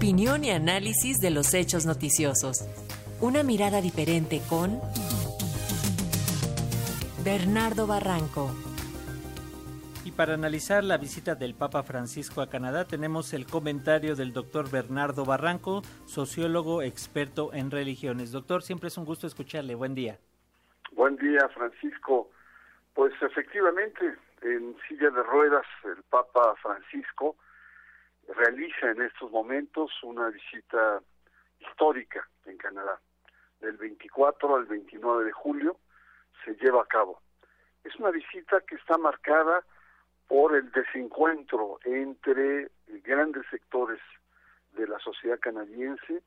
Opinión 0.00 0.44
y 0.44 0.50
análisis 0.50 1.18
de 1.18 1.28
los 1.28 1.52
hechos 1.52 1.84
noticiosos. 1.84 2.64
Una 3.20 3.42
mirada 3.42 3.82
diferente 3.82 4.40
con 4.48 4.80
Bernardo 7.22 7.86
Barranco. 7.86 8.48
Y 10.06 10.12
para 10.12 10.32
analizar 10.32 10.84
la 10.84 10.96
visita 10.96 11.34
del 11.34 11.54
Papa 11.54 11.82
Francisco 11.82 12.40
a 12.40 12.48
Canadá 12.48 12.86
tenemos 12.86 13.34
el 13.34 13.44
comentario 13.44 14.16
del 14.16 14.32
doctor 14.32 14.70
Bernardo 14.70 15.26
Barranco, 15.26 15.82
sociólogo 16.06 16.80
experto 16.80 17.52
en 17.52 17.70
religiones. 17.70 18.32
Doctor, 18.32 18.62
siempre 18.62 18.88
es 18.88 18.96
un 18.96 19.04
gusto 19.04 19.26
escucharle. 19.26 19.74
Buen 19.74 19.94
día. 19.94 20.16
Buen 20.92 21.16
día, 21.16 21.46
Francisco. 21.52 22.30
Pues 22.94 23.12
efectivamente, 23.20 24.14
en 24.40 24.74
silla 24.88 25.10
de 25.10 25.22
ruedas, 25.24 25.66
el 25.84 26.02
Papa 26.04 26.54
Francisco 26.62 27.36
realiza 28.34 28.90
en 28.90 29.02
estos 29.02 29.30
momentos 29.30 29.90
una 30.02 30.28
visita 30.28 31.02
histórica 31.58 32.26
en 32.46 32.56
Canadá. 32.56 33.00
Del 33.60 33.76
24 33.76 34.56
al 34.56 34.64
29 34.66 35.24
de 35.24 35.32
julio 35.32 35.76
se 36.44 36.54
lleva 36.54 36.82
a 36.82 36.86
cabo. 36.86 37.20
Es 37.84 37.94
una 37.96 38.10
visita 38.10 38.60
que 38.62 38.76
está 38.76 38.98
marcada 38.98 39.62
por 40.28 40.54
el 40.54 40.70
desencuentro 40.70 41.78
entre 41.84 42.70
grandes 43.04 43.44
sectores 43.50 44.00
de 44.72 44.86
la 44.86 44.98
sociedad 45.00 45.38
canadiense 45.40 46.22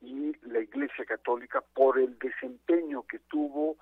y 0.00 0.36
la 0.46 0.60
Iglesia 0.60 1.04
Católica 1.04 1.62
por 1.74 1.98
el 1.98 2.18
desempeño 2.18 3.02
que 3.02 3.18
tuvo 3.18 3.76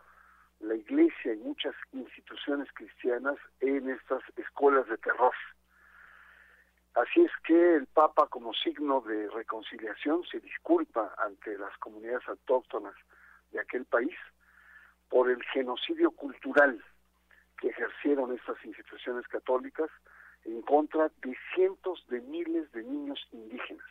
la 0.61 0.75
Iglesia 0.75 1.35
y 1.35 1.39
muchas 1.39 1.75
instituciones 1.93 2.69
cristianas 2.73 3.37
en 3.61 3.91
estas 3.91 4.23
escuelas 4.37 4.89
de 4.89 4.97
terror. 4.99 5.35
Así 6.95 7.23
es 7.23 7.33
que 7.47 7.77
el 7.77 7.87
Papa, 7.87 8.27
como 8.27 8.53
signo 8.53 9.01
de 9.01 9.29
reconciliación, 9.31 10.25
se 10.25 10.41
disculpa 10.41 11.15
ante 11.19 11.57
las 11.57 11.77
comunidades 11.79 12.29
autóctonas 12.29 12.95
de 13.51 13.61
aquel 13.61 13.87
país 13.87 14.15
por 15.09 15.31
el 15.31 15.43
genocidio 15.45 16.11
cultural 16.11 16.83
que 17.59 17.69
ejercieron 17.69 18.33
estas 18.33 18.63
instituciones 18.65 19.27
católicas 19.29 19.89
en 20.45 20.61
contra 20.63 21.11
de 21.23 21.37
cientos 21.55 22.05
de 22.09 22.21
miles 22.21 22.71
de 22.73 22.83
niños 22.83 23.21
indígenas. 23.31 23.87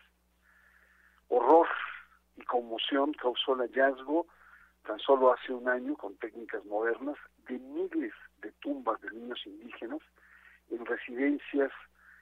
Horror 1.30 1.68
y 2.36 2.44
conmoción 2.44 3.14
causó 3.14 3.54
el 3.54 3.62
hallazgo 3.62 4.28
tan 4.84 5.00
solo 5.00 5.34
hace 5.34 5.54
un 5.54 5.70
año 5.70 5.96
con 5.96 6.18
técnicas 6.18 6.64
modernas 6.66 7.18
de 7.48 7.58
miles 7.58 8.14
de 8.42 8.52
tumbas 8.60 9.00
de 9.02 9.12
niños 9.12 9.40
indígenas 9.46 10.02
en 10.70 10.86
residencias 10.86 11.72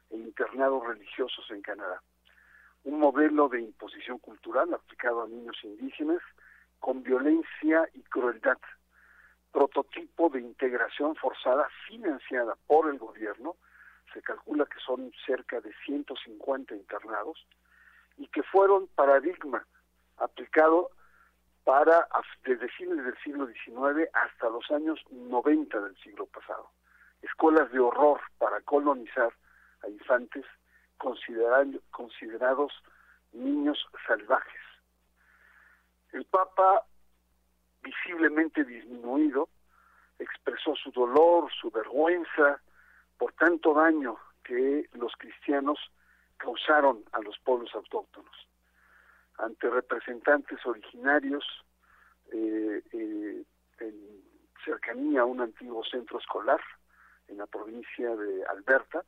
e 0.10 0.18
internados 0.18 0.86
religiosos 0.86 1.46
en 1.52 1.62
Canadá. 1.62 2.02
Un 2.84 3.00
modelo 3.00 3.50
de 3.50 3.62
imposición 3.62 4.20
cultural 4.20 4.74
aplicado 4.74 5.24
a 5.24 5.28
niños 5.28 5.58
indígenas 5.64 6.22
con 6.80 7.04
violencia 7.04 7.90
y 7.94 8.02
crueldad. 8.04 8.58
Prototipo 9.52 10.30
de 10.30 10.42
integración 10.42 11.16
forzada 11.16 11.68
financiada 11.88 12.56
por 12.68 12.90
el 12.90 12.98
gobierno. 12.98 13.56
Se 14.14 14.22
calcula 14.22 14.66
que 14.66 14.80
son 14.80 15.12
cerca 15.26 15.60
de 15.62 15.74
150 15.86 16.76
internados 16.76 17.46
y 18.18 18.28
que 18.28 18.44
fueron 18.44 18.88
paradigma 18.88 19.66
aplicado 20.18 20.92
para 21.64 22.08
desde 22.44 22.68
fines 22.70 23.04
del 23.04 23.18
siglo 23.24 23.48
XIX 23.48 24.10
hasta 24.14 24.50
los 24.50 24.70
años 24.72 25.00
90 25.12 25.80
del 25.82 25.96
siglo 25.98 26.26
pasado. 26.26 26.70
Escuelas 27.22 27.72
de 27.72 27.80
horror 27.80 28.20
para 28.38 28.62
colonizar 28.62 29.32
a 29.84 29.90
infantes 29.90 30.46
considerados 30.98 32.72
niños 33.32 33.88
salvajes. 34.06 34.62
El 36.12 36.26
Papa, 36.26 36.84
visiblemente 37.82 38.64
disminuido, 38.64 39.50
expresó 40.18 40.76
su 40.76 40.92
dolor, 40.92 41.50
su 41.60 41.72
vergüenza 41.72 42.62
por 43.18 43.34
tanto 43.34 43.74
daño 43.74 44.18
que 44.44 44.90
los 44.94 45.14
cristianos 45.18 45.80
causaron 46.38 47.04
a 47.12 47.20
los 47.22 47.38
pueblos 47.40 47.70
autóctonos 47.74 48.50
ante 49.38 49.70
representantes 49.70 50.66
originarios 50.66 51.46
eh, 52.32 52.82
eh, 52.92 53.44
en 53.80 54.24
cercanía 54.64 55.22
a 55.22 55.26
un 55.26 55.42
antiguo 55.42 55.84
centro 55.84 56.20
escolar 56.20 56.60
en 57.28 57.38
la 57.38 57.48
provincia 57.48 58.16
de 58.16 58.46
Alberta, 58.46 59.04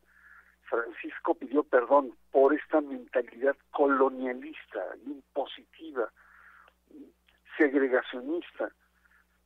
Francisco 0.72 1.36
pidió 1.36 1.64
perdón 1.64 2.16
por 2.32 2.54
esta 2.54 2.80
mentalidad 2.80 3.58
colonialista, 3.72 4.80
impositiva, 5.06 6.09
segregacionista. 7.58 8.72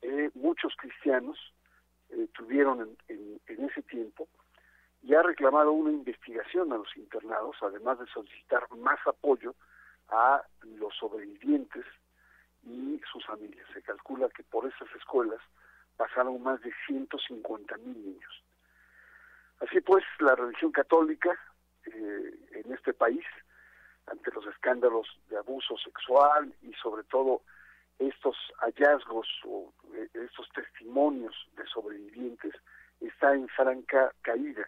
Eh, 0.04 0.30
muchos 0.36 0.76
cristianos 0.78 1.36
tuvieron 2.34 2.96
en, 3.08 3.42
en 3.48 3.66
ese 3.66 3.82
tiempo 3.82 4.28
y 5.02 5.16
ha 5.16 5.24
reclamado 5.24 5.72
una 5.72 5.92
investigación 5.92 6.72
a 6.72 6.78
los 6.78 6.96
internados, 6.96 7.56
además 7.62 7.98
de 7.98 8.06
solicitar 8.06 8.64
más 8.78 9.00
apoyo 9.08 9.56
a 10.10 10.44
los 10.78 10.96
sobrevivientes 10.96 11.86
y 12.64 13.02
sus 13.12 13.26
familias. 13.26 13.66
Se 13.74 13.82
calcula 13.82 14.30
que 14.30 14.44
por 14.44 14.68
esas 14.68 14.88
escuelas 14.96 15.42
pasaron 15.98 16.42
más 16.44 16.62
de 16.62 16.72
150 16.86 17.78
mil 17.78 18.06
niños. 18.06 18.45
Así 19.62 19.82
pues, 19.82 20.04
la 20.20 20.36
religión 20.36 20.72
católica 20.72 21.38
eh, 21.86 22.36
en 22.52 22.74
este 22.74 22.94
país, 22.94 23.26
ante 24.08 24.32
los 24.32 24.46
escándalos 24.48 25.08
de 25.30 25.38
abuso 25.38 25.78
sexual 25.78 26.54
y 26.62 26.74
sobre 26.74 27.04
todo 27.04 27.42
estos 28.00 28.36
hallazgos 28.60 29.28
o 29.46 29.74
eh, 29.94 30.10
estos 30.14 30.50
testimonios 30.50 31.34
de 31.56 31.66
sobrevivientes, 31.68 32.54
está 33.00 33.34
en 33.34 33.48
franca 33.50 34.14
caída 34.22 34.68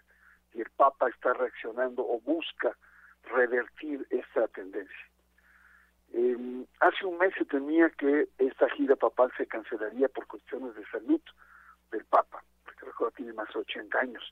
y 0.53 0.61
el 0.61 0.69
Papa 0.71 1.09
está 1.09 1.33
reaccionando 1.33 2.03
o 2.03 2.19
busca 2.21 2.75
revertir 3.23 4.07
esta 4.09 4.47
tendencia. 4.47 5.07
Eh, 6.13 6.65
hace 6.79 7.05
un 7.05 7.17
mes 7.17 7.33
se 7.37 7.45
temía 7.45 7.89
que 7.89 8.29
esta 8.37 8.69
gira 8.69 8.95
papal 8.95 9.31
se 9.37 9.45
cancelaría 9.45 10.07
por 10.07 10.25
cuestiones 10.27 10.73
de 10.75 10.85
salud 10.85 11.21
del 11.91 12.05
Papa, 12.05 12.43
porque 12.63 12.85
recuerda 12.85 13.17
tiene 13.17 13.33
más 13.33 13.47
de 13.53 13.59
80 13.59 13.99
años. 13.99 14.31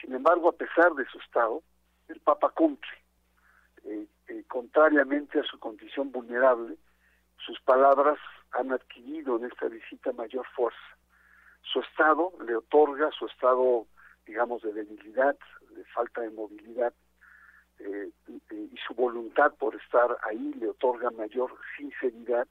Sin 0.00 0.14
embargo, 0.14 0.48
a 0.48 0.52
pesar 0.52 0.94
de 0.94 1.04
su 1.06 1.18
estado, 1.18 1.62
el 2.08 2.20
Papa 2.20 2.50
cumple. 2.50 2.90
Eh, 3.84 4.06
eh, 4.28 4.44
contrariamente 4.48 5.40
a 5.40 5.44
su 5.44 5.58
condición 5.58 6.12
vulnerable, 6.12 6.76
sus 7.38 7.60
palabras 7.60 8.18
han 8.52 8.72
adquirido 8.72 9.36
en 9.36 9.46
esta 9.46 9.66
visita 9.68 10.12
mayor 10.12 10.46
fuerza. 10.54 10.78
Su 11.62 11.80
estado 11.80 12.32
le 12.44 12.56
otorga, 12.56 13.10
su 13.12 13.26
estado, 13.26 13.86
digamos, 14.26 14.62
de 14.62 14.72
debilidad, 14.72 15.36
de 15.70 15.84
falta 15.84 16.20
de 16.22 16.30
movilidad, 16.30 16.92
eh, 17.78 18.10
y 18.50 18.76
su 18.86 18.94
voluntad 18.94 19.54
por 19.54 19.74
estar 19.74 20.16
ahí 20.22 20.52
le 20.58 20.68
otorga 20.68 21.10
mayor 21.10 21.56
sinceridad 21.76 22.46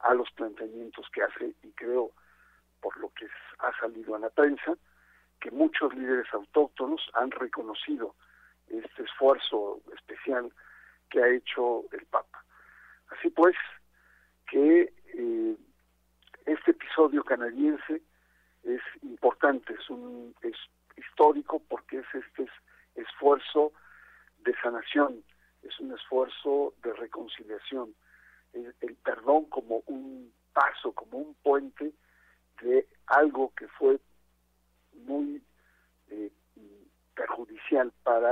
a 0.00 0.14
los 0.14 0.30
planteamientos 0.32 1.08
que 1.10 1.22
hace 1.22 1.54
y 1.62 1.70
creo 1.72 2.10
por 2.80 2.96
lo 2.98 3.08
que 3.10 3.26
ha 3.58 3.72
salido 3.78 4.16
a 4.16 4.18
la 4.18 4.30
prensa 4.30 4.76
que 5.44 5.50
muchos 5.50 5.94
líderes 5.94 6.32
autóctonos 6.32 7.02
han 7.12 7.30
reconocido 7.30 8.14
este 8.66 9.02
esfuerzo 9.02 9.82
especial 9.94 10.50
que 11.10 11.22
ha 11.22 11.28
hecho 11.28 11.84
el 11.92 12.06
Papa. 12.06 12.42
Así 13.10 13.28
pues, 13.28 13.54
que 14.46 14.90
eh, 15.12 15.56
este 16.46 16.70
episodio 16.70 17.22
canadiense 17.24 18.00
es 18.62 18.80
importante, 19.02 19.74
es 19.74 19.90
un 19.90 20.34
es 20.40 20.56
histórico 20.96 21.62
porque 21.68 21.98
es 21.98 22.06
este 22.14 22.48
esfuerzo 22.94 23.74
de 24.38 24.54
sanación, 24.62 25.22
es 25.62 25.78
un 25.78 25.92
esfuerzo 25.92 26.72
de 26.82 26.94
reconciliación, 26.94 27.94
el, 28.54 28.96
perdón 29.04 29.44
como 29.50 29.82
un 29.88 30.32
paso, 30.54 30.92
como 30.92 31.18
un 31.18 31.34
puente 31.42 31.92
de 32.62 32.88
algo 33.08 33.52
que 33.54 33.68
fue 33.68 34.00
muy 34.94 35.42
eh, 36.08 36.30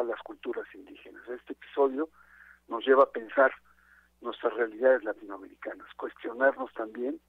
las 0.00 0.20
culturas 0.22 0.66
indígenas. 0.74 1.22
Este 1.28 1.52
episodio 1.52 2.08
nos 2.68 2.84
lleva 2.86 3.04
a 3.04 3.10
pensar 3.10 3.52
nuestras 4.20 4.54
realidades 4.54 5.04
latinoamericanas, 5.04 5.86
cuestionarnos 5.96 6.72
también, 6.72 7.20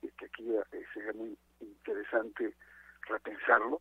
que 0.00 0.26
aquí 0.26 0.54
eh, 0.72 0.84
sería 0.92 1.12
muy 1.12 1.36
interesante 1.60 2.54
repensarlo, 3.08 3.80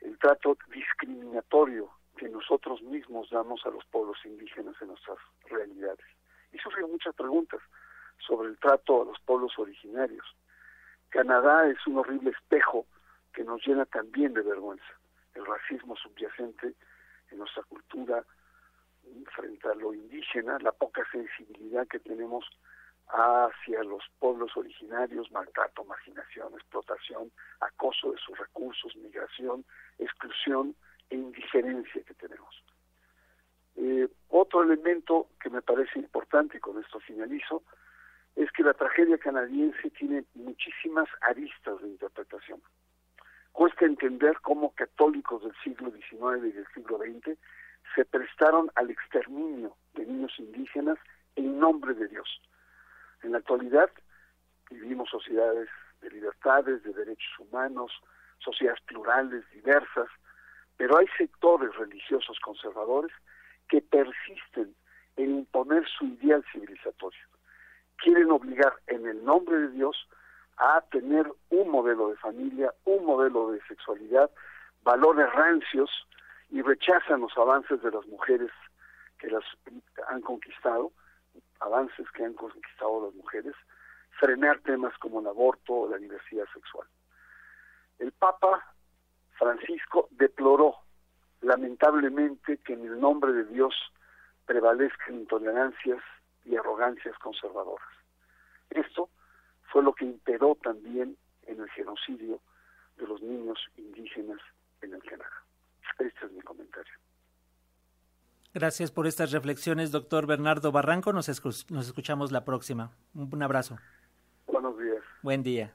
el 0.00 0.18
trato 0.18 0.58
discriminatorio 0.72 1.90
que 2.16 2.28
nosotros 2.28 2.82
mismos 2.82 3.30
damos 3.30 3.64
a 3.64 3.70
los 3.70 3.84
pueblos 3.86 4.18
indígenas 4.24 4.74
en 4.80 4.88
nuestras 4.88 5.18
realidades. 5.48 6.06
Y 6.52 6.58
surgen 6.58 6.90
muchas 6.90 7.14
preguntas 7.14 7.60
sobre 8.18 8.48
el 8.48 8.58
trato 8.58 9.02
a 9.02 9.04
los 9.06 9.20
pueblos 9.20 9.58
originarios. 9.58 10.26
Canadá 11.10 11.68
es 11.68 11.78
un 11.86 11.98
horrible 11.98 12.30
espejo 12.30 12.86
que 13.32 13.44
nos 13.44 13.64
llena 13.66 13.84
también 13.86 14.34
de 14.34 14.42
vergüenza. 14.42 14.84
El 15.34 15.44
racismo 15.44 15.96
subyacente 15.96 16.74
en 17.30 17.38
nuestra 17.38 17.62
cultura 17.64 18.24
frente 19.34 19.68
a 19.68 19.74
lo 19.74 19.94
indígena, 19.94 20.58
la 20.58 20.72
poca 20.72 21.02
sensibilidad 21.10 21.86
que 21.86 22.00
tenemos 22.00 22.44
hacia 23.08 23.84
los 23.84 24.02
pueblos 24.18 24.56
originarios, 24.56 25.30
maltrato, 25.30 25.84
marginación, 25.84 26.52
explotación, 26.54 27.30
acoso 27.60 28.12
de 28.12 28.18
sus 28.18 28.36
recursos, 28.36 28.96
migración, 28.96 29.64
exclusión 29.98 30.74
e 31.10 31.16
indiferencia 31.16 32.02
que 32.02 32.14
tenemos. 32.14 32.64
Eh, 33.76 34.08
otro 34.30 34.62
elemento 34.62 35.28
que 35.40 35.50
me 35.50 35.62
parece 35.62 35.98
importante, 35.98 36.56
y 36.56 36.60
con 36.60 36.82
esto 36.82 36.98
finalizo, 37.00 37.62
es 38.34 38.50
que 38.52 38.62
la 38.62 38.74
tragedia 38.74 39.18
canadiense 39.18 39.90
tiene 39.90 40.24
muchísimas 40.34 41.08
aristas 41.20 41.80
de 41.80 41.88
interpretación. 41.88 42.60
Cuesta 43.76 43.86
entender 43.86 44.40
cómo 44.40 44.70
católicos 44.74 45.42
del 45.42 45.54
siglo 45.62 45.90
XIX 45.90 46.46
y 46.46 46.52
del 46.52 46.66
siglo 46.72 46.98
XX 46.98 47.38
se 47.94 48.06
prestaron 48.06 48.70
al 48.74 48.90
exterminio 48.90 49.76
de 49.94 50.06
niños 50.06 50.32
indígenas 50.38 50.98
en 51.34 51.58
nombre 51.58 51.92
de 51.92 52.08
Dios. 52.08 52.40
En 53.22 53.32
la 53.32 53.38
actualidad 53.38 53.90
vivimos 54.70 55.10
sociedades 55.10 55.68
de 56.00 56.10
libertades, 56.10 56.82
de 56.84 56.92
derechos 56.94 57.38
humanos, 57.38 57.92
sociedades 58.38 58.80
plurales, 58.86 59.44
diversas, 59.52 60.08
pero 60.78 60.96
hay 60.96 61.06
sectores 61.18 61.74
religiosos 61.76 62.38
conservadores 62.40 63.12
que 63.68 63.82
persisten 63.82 64.74
en 65.16 65.38
imponer 65.40 65.86
su 65.86 66.06
ideal 66.06 66.42
civilizatorio. 66.50 67.26
Quieren 67.96 68.30
obligar 68.30 68.72
en 68.86 69.06
el 69.06 69.22
nombre 69.22 69.58
de 69.58 69.68
Dios 69.70 70.08
a 70.58 70.80
tener 70.90 71.30
un 71.50 71.70
modelo 71.70 72.08
de 72.08 72.16
familia, 72.16 72.72
un 72.84 73.04
modelo 73.04 73.50
de 73.52 73.60
sexualidad, 73.68 74.30
valores 74.82 75.30
rancios 75.32 75.90
y 76.50 76.62
rechazan 76.62 77.20
los 77.20 77.36
avances 77.36 77.82
de 77.82 77.90
las 77.90 78.06
mujeres 78.06 78.50
que 79.18 79.28
las 79.28 79.44
han 80.08 80.20
conquistado, 80.22 80.92
avances 81.60 82.10
que 82.12 82.24
han 82.24 82.34
conquistado 82.34 83.06
las 83.06 83.14
mujeres, 83.14 83.54
frenar 84.20 84.60
temas 84.60 84.96
como 84.98 85.20
el 85.20 85.26
aborto 85.26 85.72
o 85.72 85.88
la 85.88 85.98
diversidad 85.98 86.46
sexual. 86.54 86.86
El 87.98 88.12
Papa 88.12 88.74
Francisco 89.38 90.08
deploró 90.12 90.76
lamentablemente 91.42 92.58
que 92.58 92.74
en 92.74 92.86
el 92.86 93.00
nombre 93.00 93.32
de 93.32 93.44
Dios 93.44 93.74
prevalezcan 94.46 95.14
intolerancias 95.14 96.02
y 96.44 96.56
arrogancias 96.56 97.18
conservadoras. 97.18 97.86
Esto 98.70 99.10
fue 99.72 99.82
lo 99.82 99.94
que 99.94 100.04
imperó 100.04 100.56
también 100.62 101.16
en 101.42 101.60
el 101.60 101.68
genocidio 101.70 102.40
de 102.96 103.06
los 103.06 103.20
niños 103.22 103.58
indígenas 103.76 104.40
en 104.82 104.94
el 104.94 105.02
Canadá. 105.02 105.44
Este 105.98 106.26
es 106.26 106.32
mi 106.32 106.40
comentario. 106.40 106.92
Gracias 108.52 108.90
por 108.90 109.06
estas 109.06 109.32
reflexiones, 109.32 109.92
doctor 109.92 110.26
Bernardo 110.26 110.72
Barranco. 110.72 111.12
Nos, 111.12 111.28
nos 111.70 111.86
escuchamos 111.86 112.32
la 112.32 112.44
próxima. 112.44 112.90
Un 113.14 113.42
abrazo. 113.42 113.76
Buenos 114.46 114.78
días. 114.78 115.02
Buen 115.22 115.42
día. 115.42 115.74